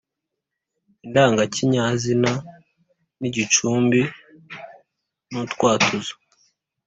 indangakinyazina 1.05 2.31
nigicumbi 3.19 4.01
nu 5.31 5.41
twatuzo 5.51 6.13